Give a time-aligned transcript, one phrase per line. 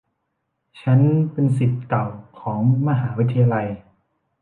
[0.81, 0.99] ฉัน
[1.31, 2.05] เป็นศิษย์เก่า
[2.41, 3.67] ของมหาวิทยาลัย